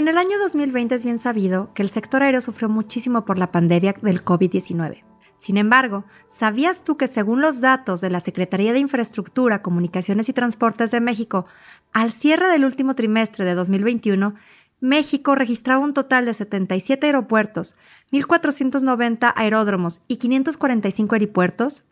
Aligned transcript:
En 0.00 0.08
el 0.08 0.16
año 0.16 0.38
2020 0.38 0.94
es 0.94 1.04
bien 1.04 1.18
sabido 1.18 1.74
que 1.74 1.82
el 1.82 1.90
sector 1.90 2.22
aéreo 2.22 2.40
sufrió 2.40 2.70
muchísimo 2.70 3.26
por 3.26 3.38
la 3.38 3.52
pandemia 3.52 3.94
del 4.00 4.24
COVID-19. 4.24 5.04
Sin 5.36 5.58
embargo, 5.58 6.06
¿sabías 6.26 6.84
tú 6.84 6.96
que 6.96 7.06
según 7.06 7.42
los 7.42 7.60
datos 7.60 8.00
de 8.00 8.08
la 8.08 8.20
Secretaría 8.20 8.72
de 8.72 8.78
Infraestructura, 8.78 9.60
Comunicaciones 9.60 10.30
y 10.30 10.32
Transportes 10.32 10.90
de 10.90 11.00
México, 11.00 11.44
al 11.92 12.12
cierre 12.12 12.48
del 12.48 12.64
último 12.64 12.94
trimestre 12.94 13.44
de 13.44 13.52
2021, 13.52 14.36
México 14.80 15.34
registraba 15.34 15.84
un 15.84 15.92
total 15.92 16.24
de 16.24 16.32
77 16.32 17.04
aeropuertos, 17.04 17.76
1.490 18.10 19.34
aeródromos 19.36 20.00
y 20.08 20.16
545 20.16 21.14
aeropuertos? 21.14 21.82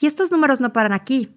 Y 0.00 0.06
estos 0.06 0.32
números 0.32 0.60
no 0.60 0.72
paran 0.72 0.94
aquí. 0.94 1.32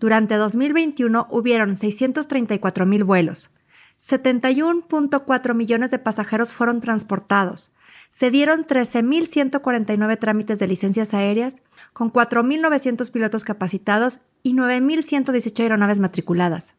Durante 0.00 0.34
2021 0.34 1.28
hubieron 1.30 1.76
634.000 1.76 3.04
vuelos, 3.04 3.50
71.4 4.00 5.54
millones 5.54 5.90
de 5.90 5.98
pasajeros 5.98 6.54
fueron 6.54 6.80
transportados. 6.80 7.72
Se 8.10 8.30
dieron 8.30 8.64
13.149 8.64 10.18
trámites 10.18 10.58
de 10.58 10.68
licencias 10.68 11.14
aéreas, 11.14 11.62
con 11.92 12.12
4.900 12.12 13.10
pilotos 13.10 13.44
capacitados 13.44 14.20
y 14.42 14.54
9.118 14.54 15.60
aeronaves 15.60 15.98
matriculadas. 15.98 16.74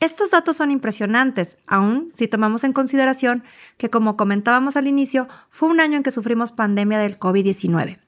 Estos 0.00 0.32
datos 0.32 0.56
son 0.56 0.70
impresionantes, 0.70 1.56
aun 1.66 2.10
si 2.12 2.28
tomamos 2.28 2.64
en 2.64 2.72
consideración 2.72 3.44
que, 3.78 3.88
como 3.88 4.16
comentábamos 4.16 4.76
al 4.76 4.88
inicio, 4.88 5.28
fue 5.50 5.68
un 5.68 5.80
año 5.80 5.96
en 5.96 6.02
que 6.02 6.10
sufrimos 6.10 6.52
pandemia 6.52 6.98
del 6.98 7.18
COVID-19. 7.18 8.03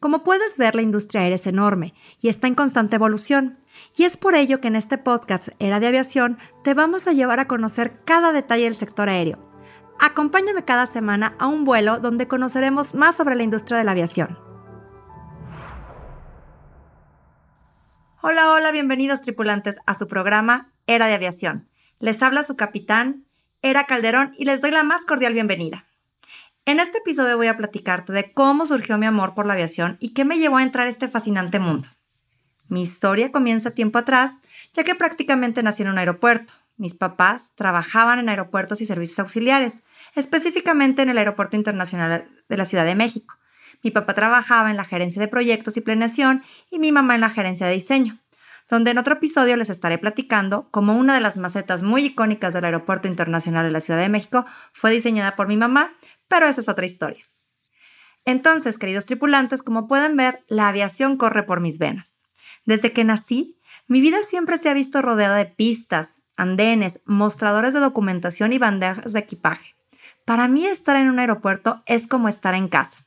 Como 0.00 0.22
puedes 0.22 0.58
ver, 0.58 0.76
la 0.76 0.82
industria 0.82 1.22
aérea 1.22 1.36
es 1.36 1.46
enorme 1.48 1.92
y 2.20 2.28
está 2.28 2.46
en 2.46 2.54
constante 2.54 2.94
evolución. 2.94 3.58
Y 3.96 4.04
es 4.04 4.16
por 4.16 4.36
ello 4.36 4.60
que 4.60 4.68
en 4.68 4.76
este 4.76 4.96
podcast 4.96 5.48
Era 5.58 5.80
de 5.80 5.88
Aviación 5.88 6.38
te 6.62 6.72
vamos 6.72 7.08
a 7.08 7.12
llevar 7.12 7.40
a 7.40 7.48
conocer 7.48 8.00
cada 8.04 8.32
detalle 8.32 8.64
del 8.64 8.76
sector 8.76 9.08
aéreo. 9.08 9.44
Acompáñame 9.98 10.64
cada 10.64 10.86
semana 10.86 11.34
a 11.40 11.48
un 11.48 11.64
vuelo 11.64 11.98
donde 11.98 12.28
conoceremos 12.28 12.94
más 12.94 13.16
sobre 13.16 13.34
la 13.34 13.42
industria 13.42 13.76
de 13.76 13.84
la 13.84 13.90
aviación. 13.90 14.38
Hola, 18.22 18.52
hola, 18.52 18.70
bienvenidos 18.70 19.22
tripulantes 19.22 19.78
a 19.86 19.96
su 19.96 20.06
programa 20.06 20.72
Era 20.86 21.06
de 21.06 21.14
Aviación. 21.14 21.68
Les 21.98 22.22
habla 22.22 22.44
su 22.44 22.54
capitán, 22.54 23.24
Era 23.62 23.86
Calderón, 23.86 24.30
y 24.38 24.44
les 24.44 24.60
doy 24.60 24.70
la 24.70 24.84
más 24.84 25.04
cordial 25.04 25.32
bienvenida. 25.32 25.86
En 26.68 26.80
este 26.80 26.98
episodio 26.98 27.38
voy 27.38 27.46
a 27.46 27.56
platicarte 27.56 28.12
de 28.12 28.30
cómo 28.34 28.66
surgió 28.66 28.98
mi 28.98 29.06
amor 29.06 29.32
por 29.32 29.46
la 29.46 29.54
aviación 29.54 29.96
y 30.00 30.12
qué 30.12 30.26
me 30.26 30.36
llevó 30.36 30.58
a 30.58 30.62
entrar 30.62 30.86
a 30.86 30.90
este 30.90 31.08
fascinante 31.08 31.58
mundo. 31.58 31.88
Mi 32.68 32.82
historia 32.82 33.32
comienza 33.32 33.70
tiempo 33.70 33.98
atrás, 33.98 34.36
ya 34.74 34.84
que 34.84 34.94
prácticamente 34.94 35.62
nací 35.62 35.82
en 35.82 35.88
un 35.88 35.96
aeropuerto. 35.96 36.52
Mis 36.76 36.92
papás 36.92 37.52
trabajaban 37.54 38.18
en 38.18 38.28
aeropuertos 38.28 38.82
y 38.82 38.84
servicios 38.84 39.18
auxiliares, 39.18 39.82
específicamente 40.14 41.00
en 41.00 41.08
el 41.08 41.16
Aeropuerto 41.16 41.56
Internacional 41.56 42.28
de 42.46 42.56
la 42.58 42.66
Ciudad 42.66 42.84
de 42.84 42.94
México. 42.94 43.34
Mi 43.82 43.90
papá 43.90 44.12
trabajaba 44.12 44.70
en 44.70 44.76
la 44.76 44.84
gerencia 44.84 45.22
de 45.22 45.28
proyectos 45.28 45.78
y 45.78 45.80
planeación 45.80 46.42
y 46.70 46.78
mi 46.80 46.92
mamá 46.92 47.14
en 47.14 47.22
la 47.22 47.30
gerencia 47.30 47.66
de 47.66 47.72
diseño, 47.72 48.18
donde 48.68 48.90
en 48.90 48.98
otro 48.98 49.14
episodio 49.14 49.56
les 49.56 49.70
estaré 49.70 49.96
platicando 49.96 50.68
cómo 50.70 50.98
una 50.98 51.14
de 51.14 51.20
las 51.22 51.38
macetas 51.38 51.82
muy 51.82 52.04
icónicas 52.04 52.52
del 52.52 52.66
Aeropuerto 52.66 53.08
Internacional 53.08 53.64
de 53.64 53.72
la 53.72 53.80
Ciudad 53.80 54.00
de 54.00 54.10
México 54.10 54.44
fue 54.74 54.90
diseñada 54.90 55.34
por 55.34 55.48
mi 55.48 55.56
mamá 55.56 55.94
pero 56.28 56.46
esa 56.46 56.60
es 56.60 56.68
otra 56.68 56.86
historia. 56.86 57.24
Entonces, 58.24 58.78
queridos 58.78 59.06
tripulantes, 59.06 59.62
como 59.62 59.88
pueden 59.88 60.16
ver, 60.16 60.44
la 60.48 60.68
aviación 60.68 61.16
corre 61.16 61.44
por 61.44 61.60
mis 61.60 61.78
venas. 61.78 62.18
Desde 62.66 62.92
que 62.92 63.04
nací, 63.04 63.58
mi 63.86 64.00
vida 64.00 64.18
siempre 64.22 64.58
se 64.58 64.68
ha 64.68 64.74
visto 64.74 65.00
rodeada 65.00 65.36
de 65.36 65.46
pistas, 65.46 66.22
andenes, 66.36 67.00
mostradores 67.06 67.72
de 67.72 67.80
documentación 67.80 68.52
y 68.52 68.58
bandejas 68.58 69.14
de 69.14 69.20
equipaje. 69.20 69.74
Para 70.26 70.46
mí 70.46 70.66
estar 70.66 70.96
en 70.96 71.08
un 71.08 71.18
aeropuerto 71.18 71.82
es 71.86 72.06
como 72.06 72.28
estar 72.28 72.54
en 72.54 72.68
casa. 72.68 73.06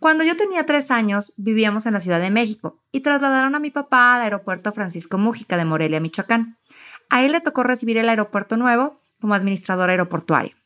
Cuando 0.00 0.24
yo 0.24 0.36
tenía 0.36 0.66
tres 0.66 0.90
años, 0.90 1.32
vivíamos 1.36 1.86
en 1.86 1.94
la 1.94 2.00
Ciudad 2.00 2.20
de 2.20 2.30
México 2.30 2.82
y 2.90 3.00
trasladaron 3.00 3.54
a 3.54 3.60
mi 3.60 3.70
papá 3.70 4.16
al 4.16 4.22
aeropuerto 4.22 4.72
Francisco 4.72 5.16
Mújica 5.16 5.56
de 5.56 5.64
Morelia, 5.64 6.00
Michoacán. 6.00 6.58
A 7.08 7.22
él 7.22 7.32
le 7.32 7.40
tocó 7.40 7.62
recibir 7.62 7.98
el 7.98 8.08
aeropuerto 8.08 8.56
nuevo 8.56 9.00
como 9.20 9.34
administrador 9.34 9.90
aeroportuario. 9.90 10.56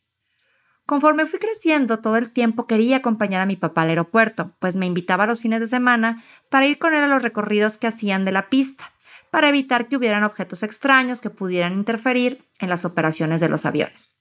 Conforme 0.88 1.26
fui 1.26 1.38
creciendo, 1.38 1.99
todo 1.99 2.16
el 2.16 2.31
tiempo 2.31 2.66
quería 2.66 2.97
acompañar 2.97 3.43
a 3.43 3.47
mi 3.47 3.56
papá 3.56 3.82
al 3.82 3.91
aeropuerto, 3.91 4.54
pues 4.59 4.78
me 4.78 4.87
invitaba 4.87 5.26
los 5.26 5.43
fines 5.43 5.60
de 5.60 5.66
semana 5.66 6.25
para 6.49 6.66
ir 6.66 6.78
con 6.78 6.94
él 6.94 7.04
a 7.04 7.09
los 7.09 7.21
recorridos 7.21 7.76
que 7.76 7.87
hacían 7.87 8.25
de 8.25 8.32
la 8.32 8.49
pista, 8.49 8.91
para 9.31 9.50
evitar 9.50 9.88
que 9.88 9.99
hubieran 9.99 10.25
objetos 10.25 10.62
extraños 10.62 11.21
que 11.21 11.28
pudieran 11.28 11.75
interferir 11.75 12.43
en 12.59 12.71
las 12.71 12.87
operaciones 12.87 13.43
de 13.43 13.50
los 13.50 13.66
aviones. 13.66 14.15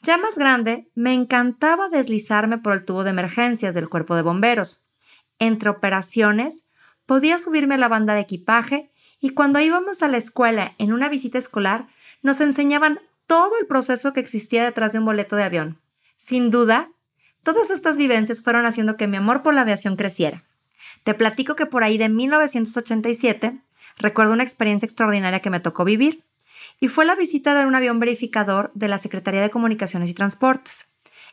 Ya 0.00 0.18
más 0.18 0.36
grande, 0.36 0.90
me 0.96 1.14
encantaba 1.14 1.88
deslizarme 1.88 2.58
por 2.58 2.72
el 2.72 2.84
tubo 2.84 3.04
de 3.04 3.10
emergencias 3.10 3.72
del 3.72 3.88
cuerpo 3.88 4.16
de 4.16 4.22
bomberos. 4.22 4.82
Entre 5.38 5.70
operaciones, 5.70 6.66
podía 7.06 7.38
subirme 7.38 7.76
a 7.76 7.78
la 7.78 7.86
banda 7.86 8.14
de 8.14 8.22
equipaje 8.22 8.90
y 9.20 9.34
cuando 9.34 9.60
íbamos 9.60 10.02
a 10.02 10.08
la 10.08 10.16
escuela 10.16 10.74
en 10.78 10.92
una 10.92 11.08
visita 11.08 11.38
escolar, 11.38 11.86
nos 12.22 12.40
enseñaban 12.40 12.98
todo 13.28 13.52
el 13.60 13.68
proceso 13.68 14.12
que 14.12 14.18
existía 14.18 14.64
detrás 14.64 14.92
de 14.92 14.98
un 14.98 15.04
boleto 15.04 15.36
de 15.36 15.44
avión 15.44 15.81
sin 16.22 16.52
duda, 16.52 16.92
todas 17.42 17.70
estas 17.70 17.98
vivencias 17.98 18.44
fueron 18.44 18.64
haciendo 18.64 18.96
que 18.96 19.08
mi 19.08 19.16
amor 19.16 19.42
por 19.42 19.54
la 19.54 19.62
aviación 19.62 19.96
creciera. 19.96 20.44
Te 21.02 21.14
platico 21.14 21.56
que 21.56 21.66
por 21.66 21.82
ahí 21.82 21.98
de 21.98 22.08
1987 22.08 23.60
recuerdo 23.98 24.32
una 24.32 24.44
experiencia 24.44 24.86
extraordinaria 24.86 25.40
que 25.40 25.50
me 25.50 25.58
tocó 25.58 25.84
vivir 25.84 26.22
y 26.78 26.86
fue 26.86 27.06
la 27.06 27.16
visita 27.16 27.58
de 27.58 27.66
un 27.66 27.74
avión 27.74 27.98
verificador 27.98 28.70
de 28.76 28.86
la 28.86 28.98
Secretaría 28.98 29.40
de 29.40 29.50
Comunicaciones 29.50 30.10
y 30.10 30.14
Transportes. 30.14 30.86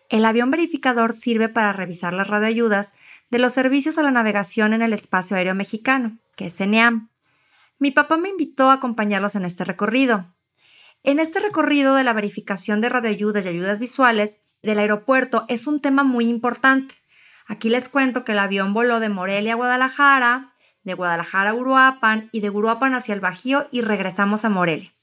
El 0.10 0.26
avión 0.26 0.50
verificador 0.50 1.14
sirve 1.14 1.50
para 1.50 1.72
revisar 1.72 2.14
las 2.14 2.26
radioayudas 2.26 2.94
de 3.30 3.38
los 3.38 3.54
servicios 3.54 4.00
a 4.00 4.04
la 4.04 4.10
navegación 4.10 4.74
en 4.74 4.82
el 4.82 4.94
espacio 4.94 5.38
aéreo 5.38 5.54
mexicano, 5.54 6.18
que 6.36 6.48
es 6.48 6.58
CENEAM. 6.58 7.12
Mi 7.78 7.92
papá 7.92 8.18
me 8.18 8.30
invitó 8.30 8.72
a 8.72 8.74
acompañarlos 8.74 9.36
en 9.36 9.46
este 9.46 9.66
recorrido. 9.66 10.34
En 11.04 11.20
este 11.20 11.40
recorrido 11.40 11.94
de 11.94 12.04
la 12.04 12.14
verificación 12.14 12.82
de 12.82 12.90
radioayudas 12.90 13.46
y 13.46 13.50
ayudas 13.50 13.78
visuales, 13.78 14.40
del 14.62 14.80
aeropuerto 14.80 15.46
es 15.47 15.68
un 15.68 15.80
tema 15.81 16.03
muy 16.03 16.25
importante. 16.25 16.96
Aquí 17.47 17.70
les 17.70 17.90
cuento 17.90 18.24
que 18.24 18.34
el 18.34 18.40
avión 18.40 18.74
voló 18.74 19.00
de 19.00 19.09
Morelia 19.09 19.53
a 19.53 19.56
Guadalajara, 19.56 20.53
de 20.84 20.94
Guadalajara 20.94 21.52
a 21.52 21.53
Uruapan 21.53 22.30
y 22.31 22.42
de 22.42 22.50
Uruapan 22.50 22.94
hacia 22.94 23.14
el 23.14 23.19
Bajío 23.19 23.68
y 23.72 23.81
regresamos 23.81 24.46
a 24.46 24.50
Morelia. 24.50 24.94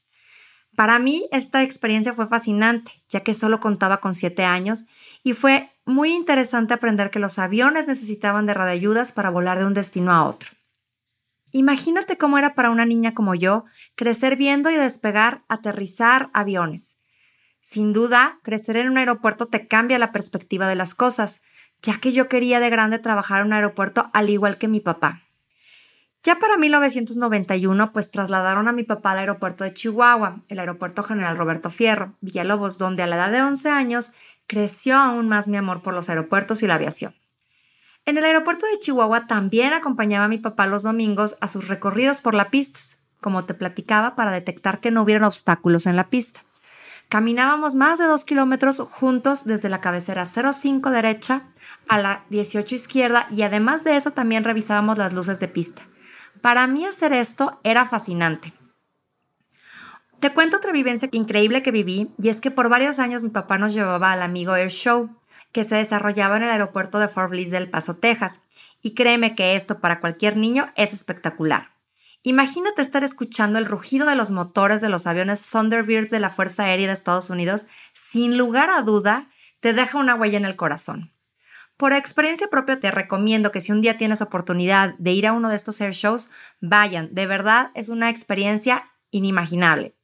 Para 0.76 0.98
mí 0.98 1.26
esta 1.32 1.62
experiencia 1.62 2.12
fue 2.12 2.26
fascinante, 2.26 2.92
ya 3.08 3.20
que 3.20 3.32
solo 3.34 3.60
contaba 3.60 3.98
con 3.98 4.14
siete 4.14 4.44
años 4.44 4.84
y 5.22 5.32
fue 5.32 5.72
muy 5.86 6.12
interesante 6.12 6.74
aprender 6.74 7.10
que 7.10 7.18
los 7.18 7.38
aviones 7.38 7.88
necesitaban 7.88 8.44
de 8.44 8.54
radioayudas 8.54 9.12
para 9.12 9.30
volar 9.30 9.58
de 9.58 9.64
un 9.64 9.74
destino 9.74 10.12
a 10.12 10.24
otro. 10.24 10.50
Imagínate 11.50 12.18
cómo 12.18 12.36
era 12.36 12.54
para 12.54 12.70
una 12.70 12.84
niña 12.84 13.14
como 13.14 13.34
yo 13.34 13.64
crecer 13.94 14.36
viendo 14.36 14.68
y 14.70 14.74
despegar, 14.74 15.44
aterrizar 15.48 16.28
aviones. 16.34 16.98
Sin 17.68 17.92
duda, 17.92 18.38
crecer 18.44 18.76
en 18.76 18.88
un 18.88 18.96
aeropuerto 18.96 19.46
te 19.46 19.66
cambia 19.66 19.98
la 19.98 20.12
perspectiva 20.12 20.68
de 20.68 20.76
las 20.76 20.94
cosas, 20.94 21.42
ya 21.82 21.98
que 21.98 22.12
yo 22.12 22.28
quería 22.28 22.60
de 22.60 22.70
grande 22.70 23.00
trabajar 23.00 23.40
en 23.40 23.48
un 23.48 23.54
aeropuerto 23.54 24.08
al 24.12 24.30
igual 24.30 24.56
que 24.56 24.68
mi 24.68 24.78
papá. 24.78 25.22
Ya 26.22 26.38
para 26.38 26.56
1991, 26.58 27.92
pues 27.92 28.12
trasladaron 28.12 28.68
a 28.68 28.72
mi 28.72 28.84
papá 28.84 29.10
al 29.10 29.18
aeropuerto 29.18 29.64
de 29.64 29.74
Chihuahua, 29.74 30.42
el 30.46 30.60
aeropuerto 30.60 31.02
General 31.02 31.36
Roberto 31.36 31.68
Fierro, 31.68 32.14
Villalobos, 32.20 32.78
donde 32.78 33.02
a 33.02 33.08
la 33.08 33.16
edad 33.16 33.32
de 33.32 33.42
11 33.42 33.68
años 33.68 34.12
creció 34.46 34.96
aún 34.96 35.28
más 35.28 35.48
mi 35.48 35.56
amor 35.56 35.82
por 35.82 35.92
los 35.92 36.08
aeropuertos 36.08 36.62
y 36.62 36.68
la 36.68 36.76
aviación. 36.76 37.16
En 38.04 38.16
el 38.16 38.24
aeropuerto 38.24 38.64
de 38.66 38.78
Chihuahua 38.78 39.26
también 39.26 39.72
acompañaba 39.72 40.26
a 40.26 40.28
mi 40.28 40.38
papá 40.38 40.68
los 40.68 40.84
domingos 40.84 41.36
a 41.40 41.48
sus 41.48 41.66
recorridos 41.66 42.20
por 42.20 42.34
la 42.34 42.48
pista, 42.48 42.78
como 43.20 43.44
te 43.44 43.54
platicaba, 43.54 44.14
para 44.14 44.30
detectar 44.30 44.78
que 44.78 44.92
no 44.92 45.02
hubieran 45.02 45.24
obstáculos 45.24 45.86
en 45.86 45.96
la 45.96 46.08
pista. 46.08 46.44
Caminábamos 47.08 47.76
más 47.76 47.98
de 47.98 48.06
dos 48.06 48.24
kilómetros 48.24 48.80
juntos 48.80 49.44
desde 49.44 49.68
la 49.68 49.80
cabecera 49.80 50.26
05 50.26 50.90
derecha 50.90 51.44
a 51.88 51.98
la 51.98 52.24
18 52.30 52.74
izquierda 52.74 53.28
y 53.30 53.42
además 53.42 53.84
de 53.84 53.96
eso 53.96 54.10
también 54.10 54.42
revisábamos 54.42 54.98
las 54.98 55.12
luces 55.12 55.38
de 55.38 55.48
pista. 55.48 55.82
Para 56.40 56.66
mí 56.66 56.84
hacer 56.84 57.12
esto 57.12 57.60
era 57.62 57.86
fascinante. 57.86 58.52
Te 60.18 60.32
cuento 60.32 60.56
otra 60.56 60.72
vivencia 60.72 61.08
increíble 61.12 61.62
que 61.62 61.70
viví 61.70 62.12
y 62.18 62.28
es 62.28 62.40
que 62.40 62.50
por 62.50 62.68
varios 62.68 62.98
años 62.98 63.22
mi 63.22 63.28
papá 63.28 63.58
nos 63.58 63.72
llevaba 63.72 64.12
al 64.12 64.22
amigo 64.22 64.56
Air 64.56 64.70
Show 64.70 65.10
que 65.52 65.64
se 65.64 65.76
desarrollaba 65.76 66.36
en 66.36 66.42
el 66.42 66.50
aeropuerto 66.50 66.98
de 66.98 67.08
Fort 67.08 67.30
Bliss 67.30 67.50
del 67.50 67.70
Paso, 67.70 67.96
Texas. 67.96 68.42
Y 68.82 68.94
créeme 68.94 69.34
que 69.34 69.54
esto 69.56 69.78
para 69.80 70.00
cualquier 70.00 70.36
niño 70.36 70.70
es 70.76 70.92
espectacular. 70.92 71.75
Imagínate 72.28 72.82
estar 72.82 73.04
escuchando 73.04 73.56
el 73.56 73.66
rugido 73.66 74.04
de 74.04 74.16
los 74.16 74.32
motores 74.32 74.80
de 74.80 74.88
los 74.88 75.06
aviones 75.06 75.48
Thunderbirds 75.48 76.10
de 76.10 76.18
la 76.18 76.28
Fuerza 76.28 76.64
Aérea 76.64 76.88
de 76.88 76.92
Estados 76.92 77.30
Unidos, 77.30 77.68
sin 77.94 78.36
lugar 78.36 78.68
a 78.68 78.82
duda, 78.82 79.30
te 79.60 79.72
deja 79.72 79.96
una 79.96 80.16
huella 80.16 80.36
en 80.36 80.44
el 80.44 80.56
corazón. 80.56 81.12
Por 81.76 81.92
experiencia 81.92 82.48
propia 82.48 82.80
te 82.80 82.90
recomiendo 82.90 83.52
que 83.52 83.60
si 83.60 83.70
un 83.70 83.80
día 83.80 83.96
tienes 83.96 84.22
oportunidad 84.22 84.96
de 84.98 85.12
ir 85.12 85.28
a 85.28 85.32
uno 85.34 85.50
de 85.50 85.54
estos 85.54 85.80
air 85.80 85.92
shows, 85.92 86.28
vayan, 86.60 87.14
de 87.14 87.26
verdad 87.26 87.70
es 87.74 87.90
una 87.90 88.10
experiencia 88.10 88.90
inimaginable. 89.12 89.94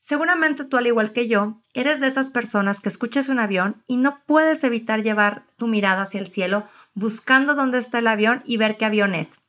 Seguramente 0.00 0.64
tú, 0.64 0.78
al 0.78 0.86
igual 0.86 1.12
que 1.12 1.28
yo, 1.28 1.60
eres 1.74 2.00
de 2.00 2.06
esas 2.06 2.30
personas 2.30 2.80
que 2.80 2.88
escuchas 2.88 3.28
un 3.28 3.38
avión 3.38 3.84
y 3.86 3.98
no 3.98 4.22
puedes 4.24 4.64
evitar 4.64 5.02
llevar 5.02 5.44
tu 5.58 5.66
mirada 5.66 6.04
hacia 6.04 6.20
el 6.20 6.26
cielo 6.26 6.64
buscando 6.94 7.54
dónde 7.54 7.76
está 7.76 7.98
el 7.98 8.06
avión 8.06 8.42
y 8.46 8.56
ver 8.56 8.78
qué 8.78 8.86
avión 8.86 9.14
es. 9.14 9.40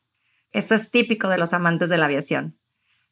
Esto 0.52 0.74
es 0.74 0.90
típico 0.90 1.28
de 1.28 1.38
los 1.38 1.52
amantes 1.52 1.88
de 1.88 1.98
la 1.98 2.06
aviación. 2.06 2.58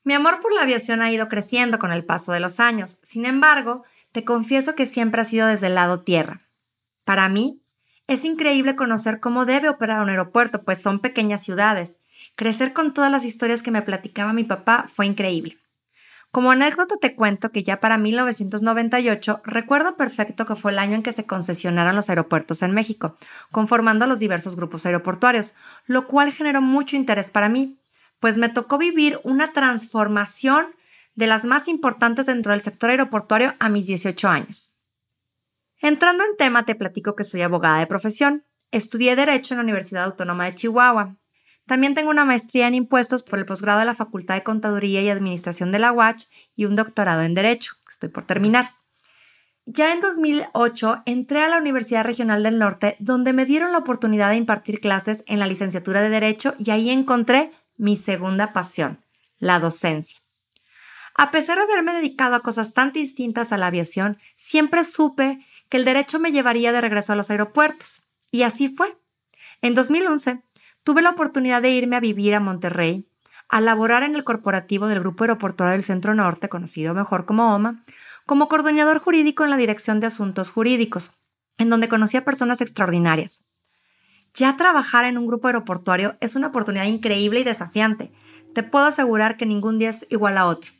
Mi 0.02 0.14
amor 0.14 0.40
por 0.40 0.54
la 0.54 0.62
aviación 0.62 1.02
ha 1.02 1.12
ido 1.12 1.28
creciendo 1.28 1.78
con 1.78 1.92
el 1.92 2.04
paso 2.04 2.32
de 2.32 2.40
los 2.40 2.58
años. 2.60 2.98
Sin 3.02 3.26
embargo, 3.26 3.84
te 4.12 4.24
confieso 4.24 4.74
que 4.74 4.86
siempre 4.86 5.20
ha 5.20 5.24
sido 5.24 5.46
desde 5.46 5.66
el 5.66 5.74
lado 5.74 6.00
tierra. 6.00 6.42
Para 7.04 7.28
mí, 7.28 7.62
es 8.06 8.24
increíble 8.24 8.74
conocer 8.74 9.20
cómo 9.20 9.44
debe 9.44 9.68
operar 9.68 10.02
un 10.02 10.08
aeropuerto, 10.08 10.64
pues 10.64 10.82
son 10.82 10.98
pequeñas 10.98 11.44
ciudades. 11.44 11.98
Crecer 12.34 12.72
con 12.72 12.92
todas 12.92 13.10
las 13.10 13.24
historias 13.24 13.62
que 13.62 13.70
me 13.70 13.82
platicaba 13.82 14.32
mi 14.32 14.42
papá 14.42 14.86
fue 14.88 15.06
increíble. 15.06 15.59
Como 16.30 16.52
anécdota 16.52 16.94
te 17.00 17.16
cuento 17.16 17.50
que 17.50 17.64
ya 17.64 17.80
para 17.80 17.98
1998 17.98 19.40
recuerdo 19.44 19.96
perfecto 19.96 20.46
que 20.46 20.54
fue 20.54 20.70
el 20.70 20.78
año 20.78 20.94
en 20.94 21.02
que 21.02 21.12
se 21.12 21.26
concesionaron 21.26 21.96
los 21.96 22.08
aeropuertos 22.08 22.62
en 22.62 22.72
México, 22.72 23.16
conformando 23.50 24.06
los 24.06 24.20
diversos 24.20 24.54
grupos 24.54 24.86
aeroportuarios, 24.86 25.54
lo 25.86 26.06
cual 26.06 26.32
generó 26.32 26.62
mucho 26.62 26.94
interés 26.94 27.30
para 27.30 27.48
mí, 27.48 27.80
pues 28.20 28.36
me 28.36 28.48
tocó 28.48 28.78
vivir 28.78 29.18
una 29.24 29.52
transformación 29.52 30.66
de 31.16 31.26
las 31.26 31.44
más 31.44 31.66
importantes 31.66 32.26
dentro 32.26 32.52
del 32.52 32.60
sector 32.60 32.90
aeroportuario 32.90 33.54
a 33.58 33.68
mis 33.68 33.88
18 33.88 34.28
años. 34.28 34.70
Entrando 35.80 36.22
en 36.24 36.36
tema, 36.36 36.64
te 36.64 36.76
platico 36.76 37.16
que 37.16 37.24
soy 37.24 37.42
abogada 37.42 37.78
de 37.78 37.86
profesión. 37.86 38.44
Estudié 38.70 39.16
Derecho 39.16 39.54
en 39.54 39.58
la 39.58 39.64
Universidad 39.64 40.04
Autónoma 40.04 40.44
de 40.44 40.54
Chihuahua, 40.54 41.16
también 41.70 41.94
tengo 41.94 42.10
una 42.10 42.24
maestría 42.24 42.66
en 42.66 42.74
impuestos 42.74 43.22
por 43.22 43.38
el 43.38 43.46
posgrado 43.46 43.78
de 43.78 43.84
la 43.84 43.94
Facultad 43.94 44.34
de 44.34 44.42
Contaduría 44.42 45.02
y 45.02 45.08
Administración 45.08 45.70
de 45.70 45.78
la 45.78 45.92
UACH 45.92 46.24
y 46.56 46.64
un 46.64 46.74
doctorado 46.74 47.22
en 47.22 47.32
Derecho, 47.32 47.74
que 47.86 47.92
estoy 47.92 48.08
por 48.08 48.26
terminar. 48.26 48.72
Ya 49.66 49.92
en 49.92 50.00
2008 50.00 51.02
entré 51.06 51.44
a 51.44 51.48
la 51.48 51.58
Universidad 51.58 52.02
Regional 52.02 52.42
del 52.42 52.58
Norte, 52.58 52.96
donde 52.98 53.32
me 53.32 53.46
dieron 53.46 53.70
la 53.70 53.78
oportunidad 53.78 54.30
de 54.30 54.36
impartir 54.36 54.80
clases 54.80 55.22
en 55.28 55.38
la 55.38 55.46
licenciatura 55.46 56.02
de 56.02 56.08
Derecho 56.08 56.56
y 56.58 56.72
ahí 56.72 56.90
encontré 56.90 57.52
mi 57.76 57.96
segunda 57.96 58.52
pasión, 58.52 59.04
la 59.38 59.60
docencia. 59.60 60.20
A 61.14 61.30
pesar 61.30 61.56
de 61.56 61.62
haberme 61.62 61.94
dedicado 61.94 62.34
a 62.34 62.42
cosas 62.42 62.74
tan 62.74 62.90
distintas 62.90 63.52
a 63.52 63.58
la 63.58 63.68
aviación, 63.68 64.18
siempre 64.34 64.82
supe 64.82 65.46
que 65.68 65.76
el 65.76 65.84
derecho 65.84 66.18
me 66.18 66.32
llevaría 66.32 66.72
de 66.72 66.80
regreso 66.80 67.12
a 67.12 67.16
los 67.16 67.30
aeropuertos. 67.30 68.02
Y 68.32 68.42
así 68.42 68.68
fue. 68.68 68.98
En 69.62 69.74
2011 69.74 70.42
tuve 70.84 71.02
la 71.02 71.10
oportunidad 71.10 71.62
de 71.62 71.70
irme 71.70 71.96
a 71.96 72.00
vivir 72.00 72.34
a 72.34 72.40
Monterrey, 72.40 73.06
a 73.48 73.60
laborar 73.60 74.02
en 74.02 74.14
el 74.14 74.24
corporativo 74.24 74.86
del 74.86 75.00
Grupo 75.00 75.24
Aeroportuario 75.24 75.72
del 75.72 75.82
Centro 75.82 76.14
Norte, 76.14 76.48
conocido 76.48 76.94
mejor 76.94 77.24
como 77.26 77.54
OMA, 77.54 77.82
como 78.26 78.48
coordinador 78.48 78.98
jurídico 78.98 79.44
en 79.44 79.50
la 79.50 79.56
Dirección 79.56 79.98
de 80.00 80.06
Asuntos 80.06 80.52
Jurídicos, 80.52 81.12
en 81.58 81.68
donde 81.68 81.88
conocí 81.88 82.16
a 82.16 82.24
personas 82.24 82.60
extraordinarias. 82.60 83.42
Ya 84.34 84.56
trabajar 84.56 85.04
en 85.04 85.18
un 85.18 85.26
grupo 85.26 85.48
aeroportuario 85.48 86.16
es 86.20 86.36
una 86.36 86.48
oportunidad 86.48 86.84
increíble 86.84 87.40
y 87.40 87.44
desafiante. 87.44 88.12
Te 88.54 88.62
puedo 88.62 88.86
asegurar 88.86 89.36
que 89.36 89.46
ningún 89.46 89.78
día 89.78 89.90
es 89.90 90.06
igual 90.10 90.38
a 90.38 90.46
otro. 90.46 90.72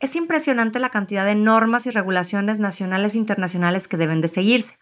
Es 0.00 0.16
impresionante 0.16 0.78
la 0.78 0.90
cantidad 0.90 1.24
de 1.24 1.34
normas 1.34 1.86
y 1.86 1.90
regulaciones 1.90 2.58
nacionales 2.58 3.14
e 3.14 3.18
internacionales 3.18 3.88
que 3.88 3.96
deben 3.96 4.20
de 4.20 4.28
seguirse. 4.28 4.78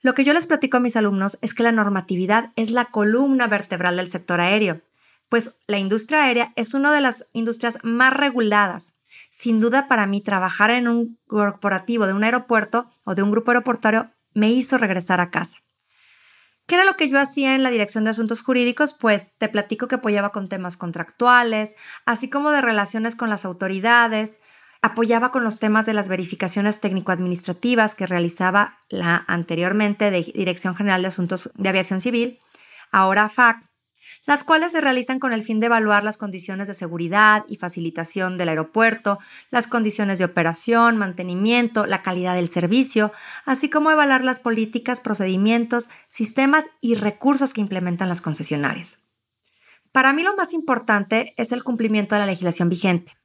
Lo 0.00 0.14
que 0.14 0.24
yo 0.24 0.32
les 0.32 0.46
platico 0.46 0.76
a 0.76 0.80
mis 0.80 0.96
alumnos 0.96 1.38
es 1.40 1.54
que 1.54 1.62
la 1.62 1.72
normatividad 1.72 2.52
es 2.56 2.70
la 2.70 2.86
columna 2.86 3.46
vertebral 3.46 3.96
del 3.96 4.08
sector 4.08 4.40
aéreo, 4.40 4.80
pues 5.28 5.56
la 5.66 5.78
industria 5.78 6.24
aérea 6.24 6.52
es 6.56 6.74
una 6.74 6.92
de 6.92 7.00
las 7.00 7.26
industrias 7.32 7.78
más 7.82 8.14
reguladas. 8.14 8.94
Sin 9.30 9.60
duda 9.60 9.88
para 9.88 10.06
mí 10.06 10.20
trabajar 10.20 10.70
en 10.70 10.88
un 10.88 11.18
corporativo 11.26 12.06
de 12.06 12.12
un 12.12 12.24
aeropuerto 12.24 12.88
o 13.04 13.14
de 13.14 13.22
un 13.22 13.30
grupo 13.30 13.50
aeroportuario 13.50 14.10
me 14.34 14.50
hizo 14.50 14.78
regresar 14.78 15.20
a 15.20 15.30
casa. 15.30 15.58
¿Qué 16.66 16.74
era 16.74 16.84
lo 16.84 16.96
que 16.96 17.08
yo 17.08 17.18
hacía 17.18 17.54
en 17.54 17.62
la 17.62 17.70
Dirección 17.70 18.04
de 18.04 18.10
Asuntos 18.10 18.42
Jurídicos? 18.42 18.94
Pues 18.94 19.32
te 19.38 19.48
platico 19.48 19.88
que 19.88 19.96
apoyaba 19.96 20.32
con 20.32 20.48
temas 20.48 20.76
contractuales, 20.76 21.76
así 22.04 22.28
como 22.28 22.50
de 22.50 22.60
relaciones 22.60 23.16
con 23.16 23.30
las 23.30 23.46
autoridades, 23.46 24.40
apoyaba 24.82 25.30
con 25.30 25.44
los 25.44 25.58
temas 25.58 25.86
de 25.86 25.92
las 25.92 26.08
verificaciones 26.08 26.80
técnico-administrativas 26.80 27.94
que 27.94 28.06
realizaba 28.06 28.78
la 28.88 29.24
anteriormente 29.26 30.10
de 30.10 30.22
Dirección 30.22 30.76
General 30.76 31.02
de 31.02 31.08
Asuntos 31.08 31.50
de 31.54 31.68
Aviación 31.68 32.00
Civil, 32.00 32.38
ahora 32.92 33.28
FAC, 33.28 33.68
las 34.26 34.44
cuales 34.44 34.72
se 34.72 34.80
realizan 34.80 35.18
con 35.18 35.32
el 35.32 35.42
fin 35.42 35.58
de 35.58 35.66
evaluar 35.66 36.04
las 36.04 36.16
condiciones 36.16 36.68
de 36.68 36.74
seguridad 36.74 37.44
y 37.48 37.56
facilitación 37.56 38.36
del 38.36 38.50
aeropuerto, 38.50 39.18
las 39.50 39.66
condiciones 39.66 40.18
de 40.18 40.26
operación, 40.26 40.96
mantenimiento, 40.96 41.86
la 41.86 42.02
calidad 42.02 42.34
del 42.34 42.48
servicio, 42.48 43.12
así 43.46 43.70
como 43.70 43.90
evaluar 43.90 44.24
las 44.24 44.40
políticas, 44.40 45.00
procedimientos, 45.00 45.88
sistemas 46.08 46.68
y 46.80 46.94
recursos 46.94 47.54
que 47.54 47.60
implementan 47.60 48.08
las 48.08 48.20
concesionarias. 48.20 49.00
Para 49.92 50.12
mí 50.12 50.22
lo 50.22 50.36
más 50.36 50.52
importante 50.52 51.32
es 51.36 51.50
el 51.52 51.64
cumplimiento 51.64 52.14
de 52.14 52.20
la 52.20 52.26
legislación 52.26 52.68
vigente. 52.68 53.17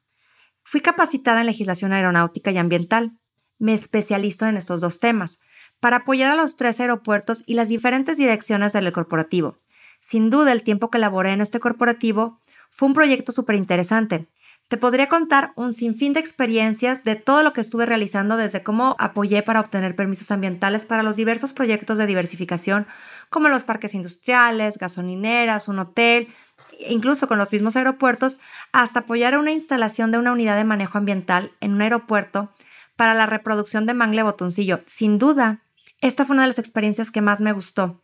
Fui 0.64 0.80
capacitada 0.80 1.40
en 1.40 1.46
legislación 1.46 1.92
aeronáutica 1.92 2.50
y 2.50 2.58
ambiental. 2.58 3.12
Me 3.58 3.74
especializo 3.74 4.46
en 4.46 4.56
estos 4.56 4.80
dos 4.80 4.98
temas, 4.98 5.38
para 5.78 5.98
apoyar 5.98 6.32
a 6.32 6.36
los 6.36 6.56
tres 6.56 6.80
aeropuertos 6.80 7.44
y 7.46 7.54
las 7.54 7.68
diferentes 7.68 8.16
direcciones 8.16 8.72
del 8.72 8.90
corporativo. 8.92 9.58
Sin 10.00 10.30
duda, 10.30 10.52
el 10.52 10.62
tiempo 10.62 10.90
que 10.90 10.98
laboré 10.98 11.32
en 11.32 11.40
este 11.40 11.60
corporativo 11.60 12.40
fue 12.70 12.88
un 12.88 12.94
proyecto 12.94 13.30
súper 13.30 13.56
interesante. 13.56 14.26
Te 14.68 14.78
podría 14.78 15.08
contar 15.08 15.52
un 15.56 15.74
sinfín 15.74 16.14
de 16.14 16.20
experiencias 16.20 17.04
de 17.04 17.16
todo 17.16 17.42
lo 17.42 17.52
que 17.52 17.60
estuve 17.60 17.84
realizando 17.84 18.38
desde 18.38 18.62
cómo 18.62 18.96
apoyé 18.98 19.42
para 19.42 19.60
obtener 19.60 19.94
permisos 19.94 20.30
ambientales 20.30 20.86
para 20.86 21.02
los 21.02 21.16
diversos 21.16 21.52
proyectos 21.52 21.98
de 21.98 22.06
diversificación, 22.06 22.86
como 23.28 23.48
los 23.48 23.62
parques 23.62 23.94
industriales, 23.94 24.78
gasolineras, 24.78 25.68
un 25.68 25.80
hotel, 25.80 26.28
incluso 26.88 27.28
con 27.28 27.38
los 27.38 27.52
mismos 27.52 27.76
aeropuertos, 27.76 28.38
hasta 28.72 29.00
apoyar 29.00 29.36
una 29.38 29.52
instalación 29.52 30.10
de 30.10 30.18
una 30.18 30.32
unidad 30.32 30.56
de 30.56 30.64
manejo 30.64 30.98
ambiental 30.98 31.52
en 31.60 31.72
un 31.74 31.82
aeropuerto 31.82 32.52
para 32.96 33.14
la 33.14 33.26
reproducción 33.26 33.86
de 33.86 33.94
mangle 33.94 34.22
botoncillo. 34.22 34.80
Sin 34.86 35.18
duda, 35.18 35.62
esta 36.00 36.24
fue 36.24 36.34
una 36.34 36.42
de 36.42 36.48
las 36.48 36.58
experiencias 36.58 37.10
que 37.10 37.20
más 37.20 37.40
me 37.40 37.52
gustó, 37.52 38.02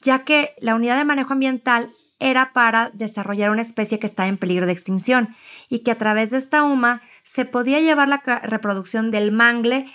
ya 0.00 0.24
que 0.24 0.54
la 0.60 0.74
unidad 0.74 0.96
de 0.96 1.04
manejo 1.04 1.32
ambiental 1.32 1.90
era 2.20 2.52
para 2.52 2.90
desarrollar 2.90 3.50
una 3.50 3.62
especie 3.62 3.98
que 3.98 4.06
está 4.06 4.26
en 4.26 4.38
peligro 4.38 4.66
de 4.66 4.72
extinción 4.72 5.36
y 5.68 5.80
que 5.80 5.92
a 5.92 5.98
través 5.98 6.30
de 6.30 6.38
esta 6.38 6.64
UMA 6.64 7.00
se 7.22 7.44
podía 7.44 7.80
llevar 7.80 8.08
la 8.08 8.22
reproducción 8.42 9.10
del 9.10 9.30
mangle, 9.30 9.86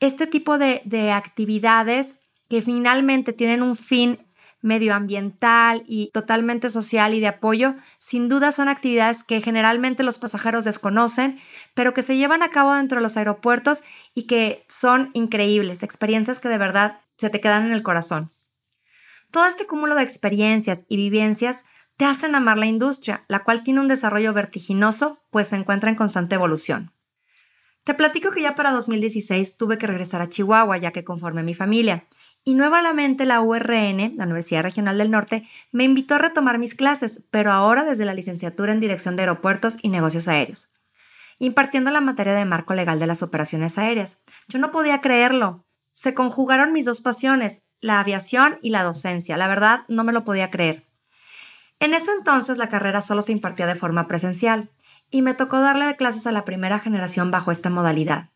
este 0.00 0.26
tipo 0.26 0.58
de, 0.58 0.82
de 0.84 1.12
actividades 1.12 2.20
que 2.48 2.62
finalmente 2.62 3.32
tienen 3.32 3.62
un 3.62 3.76
fin 3.76 4.18
medioambiental 4.62 5.84
y 5.86 6.10
totalmente 6.12 6.70
social 6.70 7.14
y 7.14 7.20
de 7.20 7.26
apoyo, 7.26 7.74
sin 7.98 8.28
duda 8.28 8.52
son 8.52 8.68
actividades 8.68 9.24
que 9.24 9.42
generalmente 9.42 10.02
los 10.02 10.18
pasajeros 10.18 10.64
desconocen, 10.64 11.38
pero 11.74 11.92
que 11.92 12.02
se 12.02 12.16
llevan 12.16 12.42
a 12.42 12.48
cabo 12.48 12.74
dentro 12.74 12.98
de 12.98 13.02
los 13.02 13.16
aeropuertos 13.16 13.82
y 14.14 14.24
que 14.24 14.64
son 14.68 15.10
increíbles, 15.12 15.82
experiencias 15.82 16.40
que 16.40 16.48
de 16.48 16.58
verdad 16.58 17.00
se 17.18 17.28
te 17.28 17.40
quedan 17.40 17.66
en 17.66 17.72
el 17.72 17.82
corazón. 17.82 18.32
Todo 19.30 19.46
este 19.46 19.66
cúmulo 19.66 19.94
de 19.94 20.02
experiencias 20.02 20.84
y 20.88 20.96
vivencias 20.96 21.64
te 21.96 22.04
hacen 22.04 22.34
amar 22.34 22.58
la 22.58 22.66
industria, 22.66 23.24
la 23.28 23.44
cual 23.44 23.62
tiene 23.62 23.80
un 23.80 23.88
desarrollo 23.88 24.32
vertiginoso, 24.32 25.20
pues 25.30 25.48
se 25.48 25.56
encuentra 25.56 25.90
en 25.90 25.96
constante 25.96 26.34
evolución. 26.34 26.92
Te 27.84 27.94
platico 27.94 28.30
que 28.30 28.42
ya 28.42 28.54
para 28.54 28.70
2016 28.70 29.56
tuve 29.56 29.76
que 29.76 29.88
regresar 29.88 30.22
a 30.22 30.28
Chihuahua, 30.28 30.78
ya 30.78 30.92
que 30.92 31.02
conformé 31.02 31.42
mi 31.42 31.52
familia, 31.52 32.06
y 32.44 32.54
nuevamente 32.54 33.24
la 33.24 33.40
URN, 33.40 34.16
la 34.16 34.24
Universidad 34.24 34.62
Regional 34.62 34.98
del 34.98 35.10
Norte, 35.10 35.46
me 35.70 35.84
invitó 35.84 36.16
a 36.16 36.18
retomar 36.18 36.58
mis 36.58 36.74
clases, 36.74 37.22
pero 37.30 37.52
ahora 37.52 37.84
desde 37.84 38.04
la 38.04 38.14
licenciatura 38.14 38.72
en 38.72 38.80
Dirección 38.80 39.16
de 39.16 39.22
Aeropuertos 39.22 39.78
y 39.82 39.88
Negocios 39.88 40.28
Aéreos, 40.28 40.70
impartiendo 41.38 41.90
la 41.90 42.00
materia 42.00 42.34
de 42.34 42.44
marco 42.44 42.74
legal 42.74 42.98
de 42.98 43.06
las 43.06 43.22
operaciones 43.22 43.78
aéreas. 43.78 44.18
Yo 44.48 44.58
no 44.58 44.72
podía 44.72 45.00
creerlo. 45.00 45.64
Se 45.92 46.14
conjugaron 46.14 46.72
mis 46.72 46.84
dos 46.84 47.00
pasiones, 47.00 47.62
la 47.80 48.00
aviación 48.00 48.58
y 48.62 48.70
la 48.70 48.82
docencia. 48.82 49.36
La 49.36 49.46
verdad, 49.46 49.80
no 49.88 50.04
me 50.04 50.12
lo 50.12 50.24
podía 50.24 50.50
creer. 50.50 50.86
En 51.78 51.94
ese 51.94 52.12
entonces 52.12 52.58
la 52.58 52.68
carrera 52.68 53.00
solo 53.00 53.22
se 53.22 53.32
impartía 53.32 53.66
de 53.66 53.74
forma 53.74 54.06
presencial 54.08 54.70
y 55.10 55.22
me 55.22 55.34
tocó 55.34 55.60
darle 55.60 55.94
clases 55.96 56.26
a 56.26 56.32
la 56.32 56.44
primera 56.44 56.78
generación 56.78 57.30
bajo 57.30 57.50
esta 57.50 57.70
modalidad. 57.70 58.31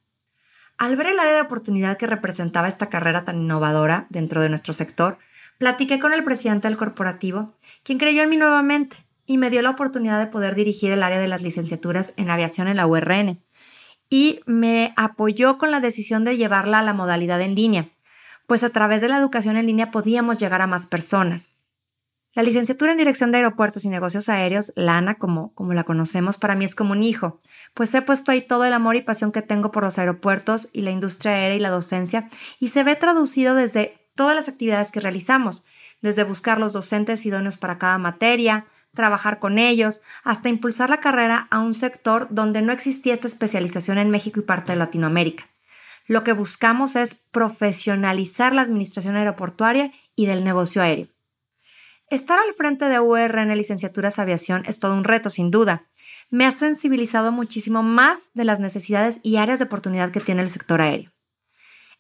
Al 0.79 0.97
ver 0.97 1.07
el 1.07 1.19
área 1.19 1.33
de 1.33 1.41
oportunidad 1.41 1.97
que 1.97 2.07
representaba 2.07 2.69
esta 2.69 2.89
carrera 2.89 3.25
tan 3.25 3.41
innovadora 3.41 4.07
dentro 4.11 4.43
de 4.43 4.51
nuestro 4.51 4.75
sector, 4.75 5.19
platiqué 5.59 5.99
con 5.99 6.13
el 6.13 6.23
presidente 6.23 6.69
del 6.69 6.77
corporativo, 6.77 7.55
quien 7.83 7.99
creyó 7.99 8.23
en 8.23 8.31
mí 8.31 8.37
nuevamente 8.37 8.97
y 9.25 9.39
me 9.39 9.51
dio 9.51 9.63
la 9.63 9.71
oportunidad 9.71 10.19
de 10.19 10.27
poder 10.27 10.55
dirigir 10.55 10.93
el 10.93 11.03
área 11.03 11.19
de 11.19 11.29
las 11.29 11.43
licenciaturas 11.43 12.13
en 12.17 12.31
aviación 12.31 12.69
en 12.69 12.77
la 12.77 12.87
URN. 12.87 13.43
Y 14.09 14.41
me 14.47 14.93
apoyó 14.97 15.59
con 15.59 15.71
la 15.71 15.81
decisión 15.81 16.25
de 16.25 16.37
llevarla 16.37 16.79
a 16.79 16.83
la 16.83 16.93
modalidad 16.93 17.41
en 17.41 17.55
línea, 17.55 17.91
pues 18.47 18.63
a 18.63 18.71
través 18.71 19.01
de 19.01 19.09
la 19.09 19.17
educación 19.17 19.57
en 19.57 19.67
línea 19.67 19.91
podíamos 19.91 20.39
llegar 20.39 20.63
a 20.63 20.69
más 20.69 20.87
personas. 20.87 21.56
La 22.37 22.43
licenciatura 22.43 22.93
en 22.93 22.99
Dirección 22.99 23.33
de 23.33 23.39
Aeropuertos 23.39 23.87
y 23.87 23.89
Negocios 23.89 24.29
Aéreos, 24.29 24.71
LANA, 24.77 25.15
como, 25.15 25.55
como 25.55 25.73
la 25.73 25.85
conocemos, 25.85 26.37
para 26.37 26.55
mí 26.55 26.67
es 26.67 26.75
como 26.75 26.93
un 26.93 27.03
hijo, 27.03 27.41
pues 27.73 27.95
he 27.95 28.03
puesto 28.03 28.31
ahí 28.31 28.43
todo 28.43 28.67
el 28.67 28.75
amor 28.75 28.95
y 28.95 29.01
pasión 29.01 29.33
que 29.33 29.41
tengo 29.41 29.73
por 29.73 29.85
los 29.85 29.99
aeropuertos 29.99 30.69
y 30.75 30.83
la 30.83 30.91
industria 30.91 31.33
aérea 31.33 31.57
y 31.57 31.61
la 31.61 31.71
docencia, 31.71 32.29
y 32.61 32.69
se 32.69 32.85
ve 32.85 32.95
traducido 32.95 33.55
desde 33.55 34.11
todas 34.15 34.37
las 34.37 34.51
actividades 34.51 34.93
que 34.93 35.01
realizamos, 35.01 35.65
desde 36.03 36.25
buscar 36.25 36.59
los 36.59 36.75
docentes 36.75 37.25
idóneos 37.25 37.57
para 37.57 37.79
cada 37.79 37.97
materia, 37.97 38.67
trabajar 38.93 39.39
con 39.39 39.59
ellos, 39.59 40.03
hasta 40.23 40.51
impulsar 40.51 40.91
la 40.91 41.01
carrera 41.01 41.49
a 41.51 41.61
un 41.61 41.73
sector 41.73 42.29
donde 42.29 42.61
no 42.61 42.73
existía 42.75 43.15
esta 43.15 43.29
especialización 43.29 43.97
en 43.97 44.11
México 44.11 44.41
y 44.41 44.43
parte 44.43 44.73
de 44.73 44.79
Latinoamérica. 44.79 45.49
Lo 46.07 46.23
que 46.23 46.35
buscamos 46.35 46.97
es 46.97 47.15
profesionalizar 47.15 48.55
la 48.55 48.61
administración 48.61 49.17
aeroportuaria 49.17 49.91
y 50.15 50.27
del 50.27 50.45
negocio 50.45 50.83
aéreo. 50.83 51.16
Estar 52.09 52.39
al 52.39 52.55
frente 52.55 52.85
de 52.85 53.01
URN 53.01 53.57
Licenciaturas 53.57 54.21
Aviación 54.21 54.63
es 54.67 54.79
todo 54.79 54.95
un 54.95 55.03
reto, 55.03 55.29
sin 55.29 55.51
duda. 55.51 55.89
Me 56.31 56.47
ha 56.47 56.53
sensibilizado 56.53 57.33
muchísimo 57.33 57.83
más 57.83 58.31
de 58.33 58.45
las 58.45 58.61
necesidades 58.61 59.19
y 59.25 59.39
áreas 59.39 59.59
de 59.59 59.65
oportunidad 59.65 60.13
que 60.13 60.21
tiene 60.21 60.43
el 60.43 60.51
sector 60.51 60.81
aéreo. 60.81 61.13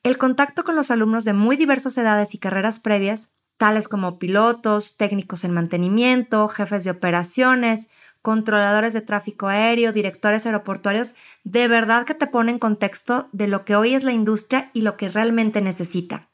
El 0.04 0.16
contacto 0.16 0.62
con 0.62 0.76
los 0.76 0.92
alumnos 0.92 1.24
de 1.24 1.32
muy 1.32 1.56
diversas 1.56 1.98
edades 1.98 2.34
y 2.34 2.38
carreras 2.38 2.78
previas, 2.78 3.34
tales 3.56 3.88
como 3.88 4.20
pilotos, 4.20 4.96
técnicos 4.96 5.42
en 5.42 5.52
mantenimiento, 5.52 6.46
jefes 6.46 6.84
de 6.84 6.90
operaciones, 6.90 7.88
controladores 8.22 8.92
de 8.92 9.00
tráfico 9.00 9.48
aéreo, 9.48 9.92
directores 9.92 10.46
aeroportuarios, 10.46 11.14
de 11.42 11.66
verdad 11.66 12.04
que 12.04 12.14
te 12.14 12.28
pone 12.28 12.52
en 12.52 12.60
contexto 12.60 13.28
de 13.32 13.48
lo 13.48 13.64
que 13.64 13.74
hoy 13.74 13.94
es 13.94 14.04
la 14.04 14.12
industria 14.12 14.70
y 14.72 14.82
lo 14.82 14.96
que 14.96 15.08
realmente 15.08 15.60
necesita. 15.60 16.25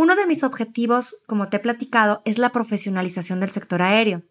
Uno 0.00 0.14
de 0.14 0.28
mis 0.28 0.44
objetivos, 0.44 1.16
como 1.26 1.48
te 1.48 1.56
he 1.56 1.58
platicado, 1.58 2.22
es 2.24 2.38
la 2.38 2.50
profesionalización 2.50 3.40
del 3.40 3.50
sector 3.50 3.82
aéreo. 3.82 4.22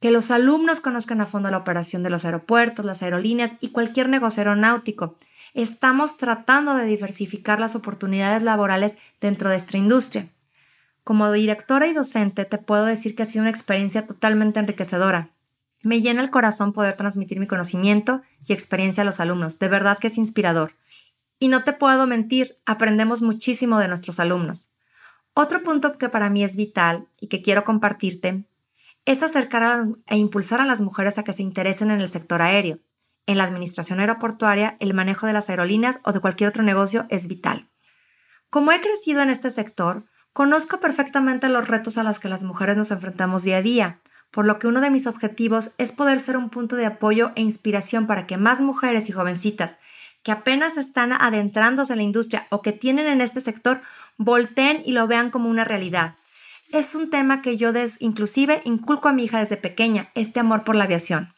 Que 0.00 0.12
los 0.12 0.30
alumnos 0.30 0.78
conozcan 0.78 1.20
a 1.20 1.26
fondo 1.26 1.50
la 1.50 1.56
operación 1.56 2.04
de 2.04 2.10
los 2.10 2.24
aeropuertos, 2.24 2.84
las 2.84 3.02
aerolíneas 3.02 3.54
y 3.60 3.70
cualquier 3.70 4.08
negocio 4.08 4.42
aeronáutico. 4.42 5.16
Estamos 5.54 6.18
tratando 6.18 6.76
de 6.76 6.84
diversificar 6.84 7.58
las 7.58 7.74
oportunidades 7.74 8.44
laborales 8.44 8.96
dentro 9.20 9.50
de 9.50 9.56
esta 9.56 9.76
industria. 9.76 10.28
Como 11.02 11.32
directora 11.32 11.88
y 11.88 11.94
docente 11.94 12.44
te 12.44 12.58
puedo 12.58 12.84
decir 12.84 13.16
que 13.16 13.24
ha 13.24 13.26
sido 13.26 13.42
una 13.42 13.50
experiencia 13.50 14.06
totalmente 14.06 14.60
enriquecedora. 14.60 15.30
Me 15.82 16.00
llena 16.00 16.22
el 16.22 16.30
corazón 16.30 16.72
poder 16.72 16.94
transmitir 16.94 17.40
mi 17.40 17.48
conocimiento 17.48 18.22
y 18.46 18.52
experiencia 18.52 19.02
a 19.02 19.04
los 19.04 19.18
alumnos. 19.18 19.58
De 19.58 19.66
verdad 19.66 19.98
que 19.98 20.06
es 20.06 20.16
inspirador. 20.16 20.76
Y 21.40 21.48
no 21.48 21.64
te 21.64 21.72
puedo 21.72 22.06
mentir, 22.06 22.60
aprendemos 22.66 23.20
muchísimo 23.20 23.80
de 23.80 23.88
nuestros 23.88 24.20
alumnos. 24.20 24.71
Otro 25.34 25.62
punto 25.62 25.96
que 25.96 26.08
para 26.08 26.28
mí 26.28 26.44
es 26.44 26.56
vital 26.56 27.08
y 27.18 27.28
que 27.28 27.40
quiero 27.40 27.64
compartirte 27.64 28.44
es 29.04 29.22
acercar 29.22 29.86
e 30.06 30.16
impulsar 30.16 30.60
a 30.60 30.66
las 30.66 30.80
mujeres 30.80 31.18
a 31.18 31.24
que 31.24 31.32
se 31.32 31.42
interesen 31.42 31.90
en 31.90 32.00
el 32.00 32.08
sector 32.08 32.42
aéreo. 32.42 32.78
En 33.26 33.38
la 33.38 33.44
administración 33.44 34.00
aeroportuaria, 34.00 34.76
el 34.78 34.94
manejo 34.94 35.26
de 35.26 35.32
las 35.32 35.48
aerolíneas 35.48 36.00
o 36.04 36.12
de 36.12 36.20
cualquier 36.20 36.48
otro 36.48 36.62
negocio 36.62 37.06
es 37.08 37.28
vital. 37.28 37.68
Como 38.50 38.72
he 38.72 38.80
crecido 38.80 39.22
en 39.22 39.30
este 39.30 39.50
sector, 39.50 40.04
conozco 40.32 40.80
perfectamente 40.80 41.48
los 41.48 41.66
retos 41.66 41.98
a 41.98 42.02
los 42.02 42.20
que 42.20 42.28
las 42.28 42.42
mujeres 42.42 42.76
nos 42.76 42.90
enfrentamos 42.90 43.42
día 43.42 43.58
a 43.58 43.62
día, 43.62 44.00
por 44.30 44.46
lo 44.46 44.58
que 44.58 44.66
uno 44.66 44.80
de 44.80 44.90
mis 44.90 45.06
objetivos 45.06 45.72
es 45.78 45.92
poder 45.92 46.20
ser 46.20 46.36
un 46.36 46.50
punto 46.50 46.76
de 46.76 46.86
apoyo 46.86 47.32
e 47.36 47.42
inspiración 47.42 48.06
para 48.06 48.26
que 48.26 48.36
más 48.36 48.60
mujeres 48.60 49.08
y 49.08 49.12
jovencitas 49.12 49.78
que 50.22 50.32
apenas 50.32 50.76
están 50.76 51.12
adentrándose 51.12 51.92
en 51.92 51.98
la 51.98 52.04
industria 52.04 52.46
o 52.50 52.62
que 52.62 52.72
tienen 52.72 53.06
en 53.06 53.20
este 53.20 53.40
sector 53.40 53.80
volteen 54.16 54.82
y 54.84 54.92
lo 54.92 55.06
vean 55.06 55.30
como 55.30 55.48
una 55.48 55.64
realidad. 55.64 56.16
Es 56.70 56.94
un 56.94 57.10
tema 57.10 57.42
que 57.42 57.56
yo 57.56 57.72
des, 57.72 57.96
inclusive 58.00 58.62
inculco 58.64 59.08
a 59.08 59.12
mi 59.12 59.24
hija 59.24 59.40
desde 59.40 59.56
pequeña, 59.56 60.10
este 60.14 60.40
amor 60.40 60.62
por 60.62 60.74
la 60.74 60.84
aviación. 60.84 61.34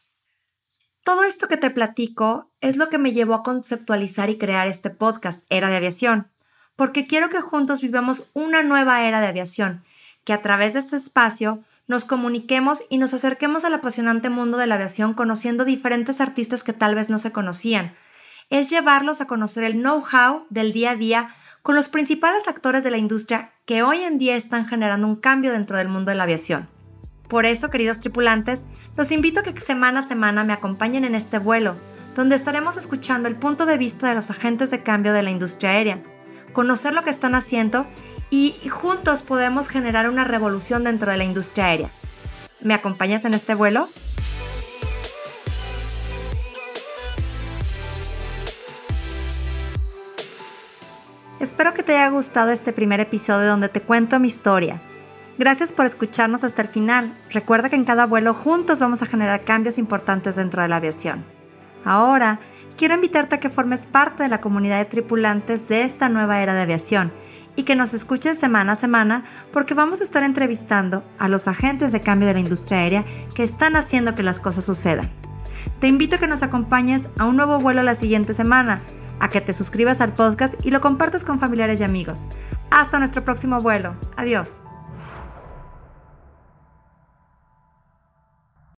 Todo 1.03 1.25
esto 1.25 1.49
que 1.49 1.57
te 1.57 1.71
platico 1.71 2.51
es 2.61 2.77
lo 2.77 2.89
que 2.89 2.99
me 2.99 3.13
llevó 3.13 3.35
a 3.35 3.43
conceptualizar 3.43 4.31
y 4.31 4.39
crear 4.39 4.67
este 4.67 4.91
podcast, 4.91 5.45
Era 5.51 5.69
de 5.69 5.77
Aviación, 5.77 6.31
porque 6.77 7.07
quiero 7.07 7.29
que 7.29 7.41
juntos 7.41 7.81
vivamos 7.81 8.31
una 8.33 8.63
nueva 8.63 9.03
era 9.03 9.21
de 9.21 9.27
aviación, 9.27 9.85
que 10.25 10.33
a 10.33 10.41
través 10.41 10.73
de 10.73 10.79
este 10.81 10.97
espacio 10.97 11.63
nos 11.87 12.05
comuniquemos 12.05 12.85
y 12.89 12.99
nos 12.99 13.13
acerquemos 13.13 13.65
al 13.65 13.75
apasionante 13.75 14.31
mundo 14.31 14.57
de 14.57 14.67
la 14.67 14.77
aviación 14.77 15.15
conociendo 15.15 15.65
diferentes 15.65 16.21
artistas 16.21 16.65
que 16.65 16.73
tal 16.73 16.95
vez 16.95 17.11
no 17.11 17.19
se 17.19 17.33
conocían, 17.33 17.95
es 18.51 18.71
llevarlos 18.71 19.21
a 19.21 19.27
conocer 19.27 19.65
el 19.65 19.75
know-how 19.75 20.47
del 20.51 20.73
día 20.73 20.91
a 20.91 20.97
día 20.97 21.29
con 21.63 21.75
los 21.75 21.89
principales 21.89 22.47
actores 22.47 22.85
de 22.85 22.91
la 22.91 22.99
industria 22.99 23.53
que 23.65 23.83
hoy 23.83 24.03
en 24.03 24.19
día 24.19 24.37
están 24.37 24.67
generando 24.67 25.07
un 25.07 25.17
cambio 25.17 25.53
dentro 25.53 25.79
del 25.79 25.89
mundo 25.89 26.11
de 26.11 26.17
la 26.17 26.25
aviación. 26.25 26.69
Por 27.29 27.47
eso, 27.47 27.71
queridos 27.71 28.01
tripulantes, 28.01 28.67
los 28.97 29.11
invito 29.11 29.41
a 29.41 29.43
que 29.43 29.59
semana 29.59 30.01
a 30.01 30.03
semana 30.03 30.45
me 30.45 30.53
acompañen 30.53 31.05
en 31.05 31.15
este 31.15 31.39
vuelo, 31.39 31.77
donde 32.15 32.37
estaremos 32.37 32.77
escuchando 32.77 33.29
el 33.29 33.37
punto 33.37 33.65
de 33.67 33.79
vista 33.79 34.09
de 34.09 34.15
los 34.15 34.31
agentes 34.31 34.71
de 34.71 34.83
cambio 34.83 35.13
de 35.13 35.23
la 35.23 35.31
industria 35.31 35.71
aérea, 35.71 36.03
conocer 36.53 36.93
lo 36.93 37.03
que 37.03 37.11
están 37.11 37.35
haciendo 37.35 37.87
y 38.31 38.55
juntos 38.69 39.23
podemos 39.23 39.69
generar 39.69 40.09
una 40.09 40.25
revolución 40.25 40.85
dentro 40.85 41.11
de 41.11 41.17
la 41.17 41.25
industria 41.25 41.67
aérea. 41.67 41.91
¿Me 42.61 42.75
acompañas 42.75 43.25
en 43.25 43.35
este 43.35 43.55
vuelo? 43.55 43.89
Espero 51.45 51.75
que 51.75 51.83
te 51.83 51.93
haya 51.93 52.09
gustado 52.09 52.53
este 52.53 52.73
primer 52.73 53.01
episodio 53.01 53.49
donde 53.49 53.69
te 53.69 53.83
cuento 53.83 54.19
mi 54.19 54.29
historia. 54.29 54.81
Gracias 55.37 55.75
por 55.75 55.85
escucharnos 55.85 56.43
hasta 56.43 56.63
el 56.63 56.69
final. 56.69 57.15
Recuerda 57.29 57.69
que 57.69 57.77
en 57.77 57.85
cada 57.85 58.07
vuelo 58.07 58.33
juntos 58.33 58.81
vamos 58.81 59.03
a 59.03 59.07
generar 59.07 59.45
cambios 59.45 59.77
importantes 59.77 60.37
dentro 60.37 60.63
de 60.63 60.69
la 60.69 60.77
aviación. 60.77 61.27
Ahora, 61.85 62.41
quiero 62.79 62.95
invitarte 62.95 63.35
a 63.35 63.41
que 63.41 63.51
formes 63.51 63.85
parte 63.85 64.23
de 64.23 64.31
la 64.31 64.41
comunidad 64.41 64.79
de 64.79 64.87
tripulantes 64.87 65.69
de 65.69 65.83
esta 65.83 66.09
nueva 66.09 66.41
era 66.41 66.55
de 66.55 66.63
aviación 66.63 67.13
y 67.57 67.65
que 67.65 67.77
nos 67.77 67.93
escuches 67.93 68.39
semana 68.39 68.73
a 68.73 68.77
semana 68.77 69.25
porque 69.53 69.75
vamos 69.75 70.01
a 70.01 70.05
estar 70.05 70.23
entrevistando 70.23 71.05
a 71.19 71.29
los 71.29 71.47
agentes 71.47 71.93
de 71.93 72.01
cambio 72.01 72.27
de 72.27 72.35
la 72.35 72.41
industria 72.41 72.79
aérea 72.79 73.05
que 73.35 73.43
están 73.43 73.77
haciendo 73.77 74.15
que 74.15 74.23
las 74.23 74.41
cosas 74.41 74.65
sucedan. 74.65 75.11
Te 75.79 75.89
invito 75.89 76.17
a 76.17 76.19
que 76.19 76.27
nos 76.27 76.43
acompañes 76.43 77.11
a 77.19 77.27
un 77.27 77.37
nuevo 77.37 77.59
vuelo 77.59 77.83
la 77.83 77.95
siguiente 77.97 78.33
semana 78.33 78.83
a 79.21 79.29
que 79.29 79.41
te 79.41 79.53
suscribas 79.53 80.01
al 80.01 80.15
podcast 80.15 80.55
y 80.65 80.71
lo 80.71 80.81
compartas 80.81 81.25
con 81.25 81.39
familiares 81.39 81.81
y 81.81 81.85
amigos. 81.85 82.27
Hasta 82.71 82.99
nuestro 82.99 83.25
próximo 83.25 83.61
vuelo. 83.61 83.97
Adiós. 84.17 84.63